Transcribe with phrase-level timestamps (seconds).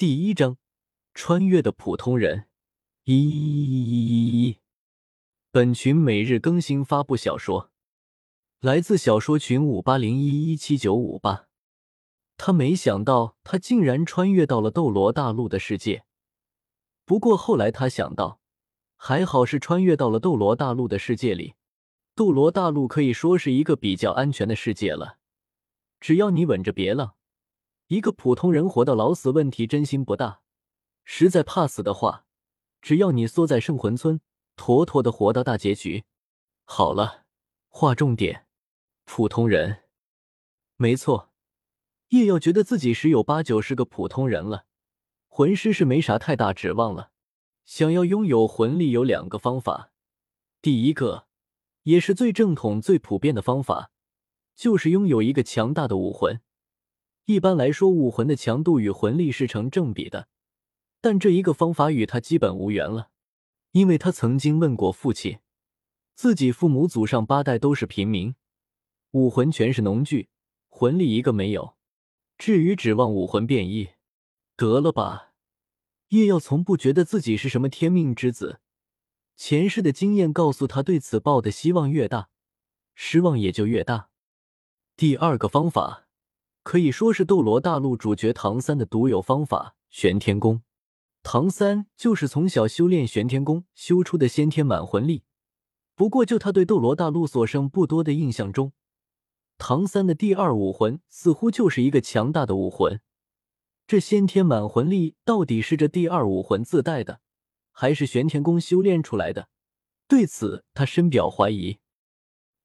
[0.00, 0.56] 第一章：
[1.12, 2.46] 穿越的普通人。
[3.04, 4.58] 一一一一一一。
[5.50, 7.70] 本群每日更新发布小说，
[8.60, 11.48] 来自小说群五八零一一七九五八。
[12.38, 16.04] 他没想到，他竟然穿越到了斗罗大陆的世界。
[17.04, 18.40] 不过后来他想到，
[18.96, 21.56] 还好是穿越到了斗罗大陆的世界里。
[22.14, 25.18] 斗罗大陆可以说是一个比较安全的世界了，
[26.00, 27.16] 只要你稳着别浪，
[27.90, 30.42] 一个普通人活到老死问题真心不大。
[31.02, 32.24] 实在怕死的话，
[32.80, 34.20] 只要你缩在圣魂村，
[34.54, 36.04] 妥妥的活到大结局。
[36.64, 37.24] 好了，
[37.68, 38.46] 划重点，
[39.06, 39.82] 普通人，
[40.76, 41.32] 没错。
[42.10, 44.66] 叶耀觉得自己十有八九是个普通人了，
[45.26, 47.10] 魂师是没啥太大指望了。
[47.64, 49.90] 想要拥有魂力有两个方法，
[50.62, 51.26] 第一个，
[51.82, 53.90] 也是最正统、最普遍的方法，
[54.54, 56.40] 就是拥有一个强大的武魂。
[57.26, 60.28] 一般来说，武魂的强度与魂力是成正比的。
[61.00, 63.10] 但这一个方法与他基本无缘了，
[63.72, 65.38] 因为他曾经问过父亲，
[66.14, 68.34] 自己父母祖上八代都是平民，
[69.12, 70.28] 武魂全是农具，
[70.68, 71.76] 魂力一个没有。
[72.36, 73.90] 至于指望武魂变异，
[74.56, 75.32] 得了吧！
[76.08, 78.60] 叶耀从不觉得自己是什么天命之子，
[79.36, 82.28] 前世的经验告诉他，对此抱的希望越大，
[82.94, 84.10] 失望也就越大。
[84.96, 86.08] 第二个方法
[86.70, 90.62] 可以说是斗罗大陆主角唐三的独有方法——玄天功。
[91.24, 95.24] 唐三就是从小修炼玄天功修出的先天满魂力，
[95.96, 98.72] 不过就他对斗罗大陆所剩不多的印象中，
[99.58, 103.00] 唐三的第二武魂似乎就是一个强大的武魂。
[103.88, 107.18] 这先天满魂力到底是这第二武魂自带的，
[107.72, 109.48] 还是玄天功修炼出来的？
[110.06, 111.80] 对此他深表怀疑。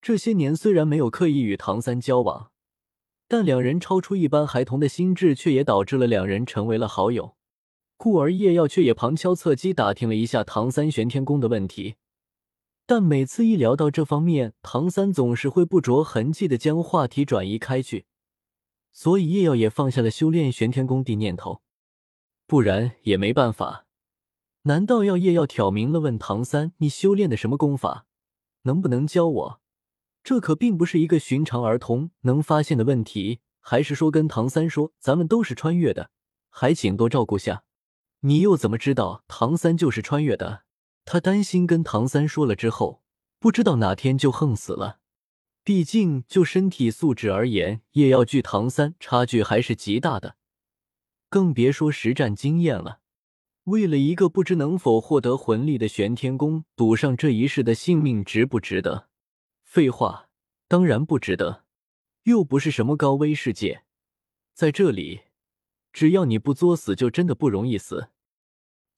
[0.00, 2.50] 这些年虽然没有刻意与唐三交往，
[3.32, 7.34] 但两人超出一般孩童的心智，却也导致了两人成为了好友。
[7.96, 11.94] 故而叶耀却也旁敲侧击打听了一下唐三玄天功的问题，
[12.84, 18.04] 但每次一聊到这方面，唐三总是会不着痕迹的将话题转移开去，
[18.92, 21.62] 所以叶耀也放下了修炼玄天功的念头。
[22.46, 23.86] 不然也没办法，
[24.64, 28.04] 难道要叶耀挑明了问唐三：“你修炼的什么功法？
[28.64, 29.60] 能不能教我？”
[30.24, 33.40] 这可并不是一个寻常儿童能发现的问题。
[33.64, 36.10] 还是说跟唐三说：“咱们都是穿越的，
[36.50, 37.62] 还请多照顾下。”
[38.24, 40.62] 你又怎么知道唐三就是穿越的？
[41.04, 43.02] 他担心跟唐三说了之后，
[43.38, 44.98] 不知道哪天就横死了。
[45.64, 50.34] 毕竟就身体素质而言，叶耀距唐三差距还是极大的，
[51.28, 52.98] 更别说实战经验了。
[53.64, 59.08] 为了一个不知能否获得魂力的玄天功，赌上这一世的性命，值不值得？
[59.72, 60.28] 废话，
[60.68, 61.64] 当然不值得。
[62.24, 63.84] 又不是什么高危世界，
[64.52, 65.22] 在这里。
[65.94, 68.10] 只要你不作死，就真的不容易死。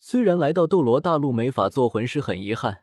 [0.00, 2.82] 虽然来到斗罗大陆没法做魂师很遗憾，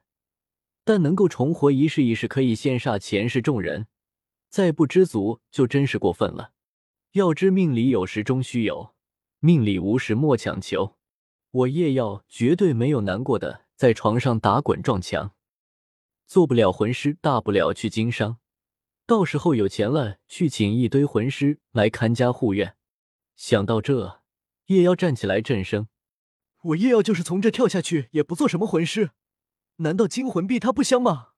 [0.85, 3.87] 但能够重活一世，一世可以羡煞前世众人。
[4.47, 6.53] 再不知足，就真是过分了。
[7.11, 8.93] 要知命里有时终须有，
[9.41, 10.95] 命里无时莫强求。
[11.51, 15.33] 我叶耀绝对没有难过的在床上打滚撞墙。
[16.31, 18.37] 做不了魂师，大不了去经商，
[19.05, 22.77] 到时候有钱了，去请一堆魂师来看家护院。
[23.35, 24.21] 想到这，
[24.67, 25.89] 叶妖站起来震声
[26.63, 29.11] ：“我叶妖就是从这跳下去，也不做什么魂师。
[29.79, 31.31] 难道金魂币它不香吗？”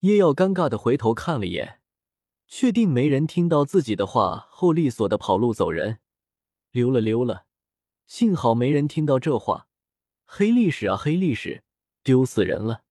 [0.00, 1.82] 叶耀尴尬的回头看了一眼，
[2.46, 5.98] 确定没人听到自己的话后，利索的跑路走人。
[6.70, 7.44] 溜了溜了，
[8.06, 9.68] 幸好没人听到这话。
[10.24, 11.62] 黑历史啊，黑历史，
[12.02, 12.84] 丢死人了！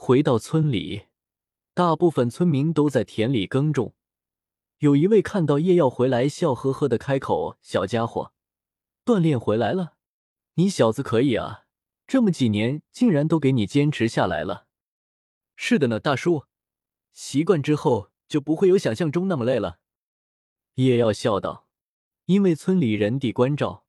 [0.00, 1.06] 回到村里，
[1.74, 3.96] 大部分村民都在田里耕种。
[4.78, 8.32] 有一位看到叶耀回来，笑呵呵的开口：“小家伙，
[9.04, 9.94] 锻炼回来了，
[10.54, 11.64] 你小子可以啊！
[12.06, 14.68] 这么几年，竟然都给你坚持下来了。
[15.56, 16.44] ”“是的呢，大叔，
[17.12, 19.80] 习惯之后就不会有想象中那么累了。”
[20.76, 21.66] 叶耀笑道。
[22.26, 23.84] 因为村里人地关照，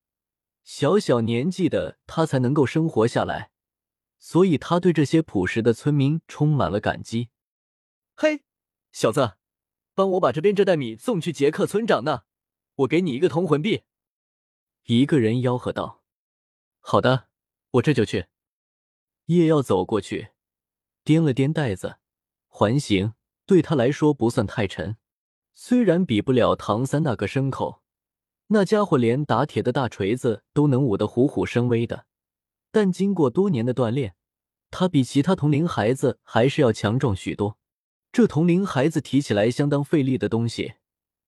[0.64, 3.51] 小小年纪的他才能够生活下来，
[4.19, 7.30] 所以他对这些朴实的村民充满了感激。
[8.16, 8.44] 嘿，
[8.92, 9.38] 小子！
[9.95, 12.24] 帮我把这边这袋米送去杰克村长那，
[12.75, 13.83] 我给你一个铜魂币。
[14.86, 16.04] 一个人吆喝道
[16.80, 17.27] ：“好的，
[17.71, 18.27] 我这就去。”
[19.27, 20.30] 叶耀走过去，
[21.06, 21.98] 掂了掂袋子，
[22.48, 23.13] 环形
[23.45, 24.98] 对他来说不算太沉。
[25.54, 27.81] 虽然比不了唐三那个牲口，
[28.48, 32.06] 那家伙连打铁的大锤子都能舞得虎虎生威的，
[32.71, 34.16] 但经过多年的锻炼，
[34.69, 37.57] 他比其他同龄孩子还是要强壮许多。
[38.12, 40.75] 这同龄孩子提起来相当费力的东西，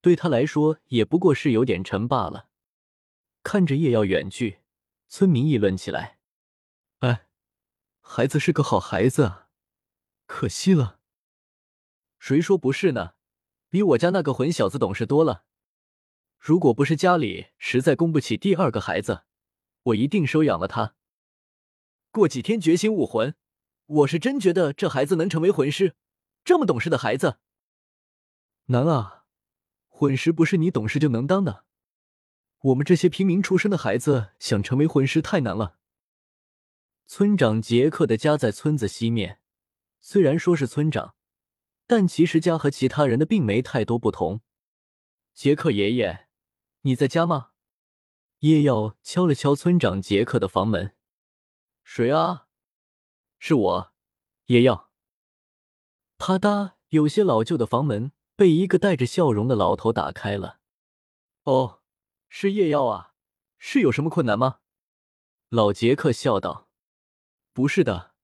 [0.02, 2.48] 对他来说也不过是有点沉罢了。
[3.44, 4.60] 看着叶耀远去，
[5.08, 6.20] 村民议论起来
[7.02, 7.28] ：“哎，
[8.00, 9.50] 孩子是个好孩子啊，
[10.26, 11.00] 可惜了。
[12.20, 13.14] 谁说不是呢？
[13.70, 15.44] 比我家那个混小子懂事多了。
[16.38, 19.22] 如果不是家里实在供不起第二个孩子，
[19.84, 20.96] 我一定收养了他。
[22.12, 23.36] 过几天觉醒武魂，
[23.86, 25.96] 我是真觉得这孩子能成为魂师。
[26.44, 27.38] 这么懂事的孩子，
[28.66, 29.24] 难啊！
[29.88, 31.64] 魂师不是你懂事就能当的。”
[32.64, 35.78] 我们这些平民出身的孩子想成为魂师太难了。
[37.08, 39.40] 村长杰克的家在村子西面，
[40.00, 41.16] 虽然说是村长，
[41.88, 44.42] 但其实家和其他人的并没太多不同。
[45.34, 46.28] 杰克爷爷，
[46.82, 47.52] 你在家吗？
[48.40, 50.94] 叶耀敲了敲村长杰克的房门。
[51.94, 52.48] 谁啊？
[53.38, 53.94] 是我，
[54.46, 54.90] 叶耀。
[56.18, 60.62] 啪嗒，有些老旧的房门被一个带着笑容的老头打开了。
[61.44, 61.82] 哦。
[62.30, 63.14] 是夜耀啊，
[63.58, 64.62] 是有什么困难吗？
[65.50, 66.70] 老杰克笑道
[67.52, 68.16] ：“不是的，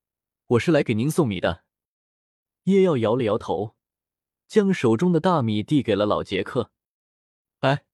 [0.45, 1.65] 我是来给您送米的。”
[2.63, 3.75] 叶耀摇了摇头，
[4.47, 6.71] 将手中的大米递给了老杰克。
[7.59, 7.85] “哎，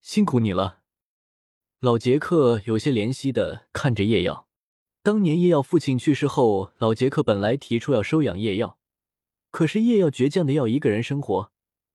[0.00, 0.84] 辛苦你了。”
[1.80, 4.47] 老杰克有些怜惜的看着叶耀。
[5.08, 8.78] 当年叶耀父亲去世后，老杰克本来提出要收养叶耀，
[9.50, 11.50] 可是叶耀倔强的要一个人生活，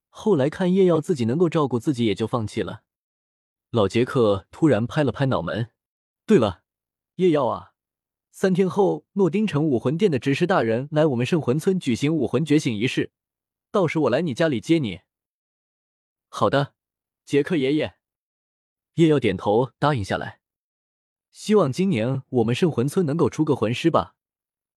[0.10, 2.82] 后来看叶耀自己能够照顾自己，也就放弃了。
[3.70, 5.70] 老杰克突然拍了拍脑门。
[6.26, 6.64] 对了，
[7.18, 7.74] 叶耀啊，
[8.32, 13.12] 三天后诺丁城武魂殿的执事大人来我们圣魂村举行武魂觉醒仪式，
[13.70, 15.02] 到时我来你家里接你。
[16.30, 16.74] 好的，
[17.24, 17.94] 杰克爷爷。
[18.96, 20.40] 叶耀点头答应下来。
[21.34, 24.16] 希望今年我们圣魂村能够出个魂师吧。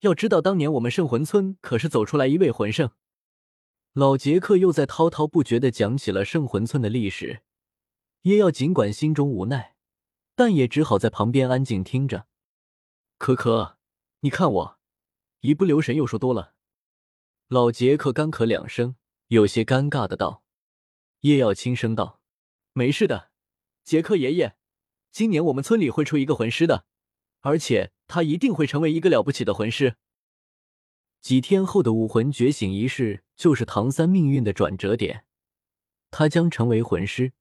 [0.01, 2.91] 要知道，当年我们圣魂村可是走出来一位魂圣。
[3.93, 7.43] 老杰克又在滔滔不绝的讲起了圣魂村的历史。
[8.23, 9.77] 叶耀尽管心中无奈，
[10.35, 12.27] 但也只好在旁边安静听着。
[13.19, 13.77] 可可，
[14.21, 14.79] 你看我，
[15.41, 16.55] 一不留神又说多了。
[17.49, 18.97] 老杰克干咳两声，
[19.29, 20.43] 有些尴尬的道。
[21.21, 22.21] 叶耀轻声道
[22.73, 23.31] ：“没事的，
[23.85, 24.57] 杰克爷爷，
[25.17, 26.85] 今年我们村里会出一个魂师的，
[27.41, 29.97] 而且他一定会成为一个了不起的魂师。
[31.23, 35.25] 几天后的武魂觉醒仪式就是唐三命运的转折点，
[36.11, 37.33] 他将成为魂师。”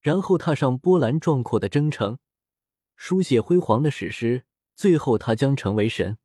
[0.00, 2.20] 然后踏上波澜壮阔的征程，
[2.94, 4.44] 书写辉煌的史诗。
[4.76, 6.18] 最后，他将成为神。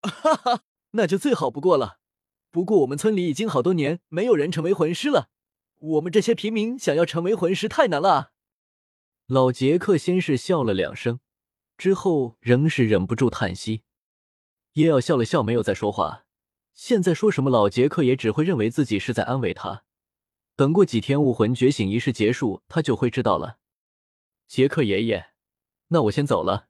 [0.00, 0.62] 哈哈，
[0.92, 1.98] 那就最好不过了。
[2.50, 5.28] 不过，我们村里已经好多年没有人成为魂师了。
[5.80, 8.32] 我们这些平民想要成为魂师太难了。
[9.26, 11.18] 老杰克先是笑了两声，
[11.78, 13.82] 之后仍是忍不住叹息。
[14.74, 16.26] 叶耀笑了笑，没有再说话。
[16.74, 19.84] 现在说什么，老杰克也只会认为自己是在安慰他。
[20.56, 23.58] 等过几天，武魂觉醒仪式结束，他就会知道了。
[24.46, 25.28] 杰克爷爷，
[25.88, 26.68] 那我先走了。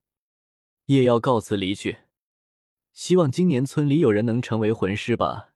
[0.87, 2.03] 叶耀告辞离去。
[2.93, 5.55] 希望今年村里有人能成为魂师吧。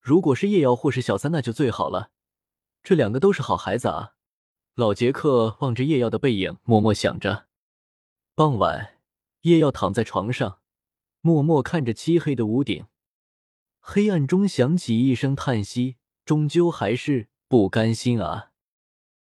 [0.00, 2.12] 如果是叶耀或是小三，那就最好了。
[2.84, 4.14] 这两个都是好孩子啊。
[4.78, 7.46] 老杰克望着夜耀的背影，默默想着。
[8.36, 8.90] 傍晚，
[9.40, 10.60] 夜耀躺在床上，
[11.20, 12.86] 默默看着漆黑的屋顶。
[13.80, 17.26] 黑暗中响起一声叹息，终究还是。
[17.48, 18.52] 不甘心啊！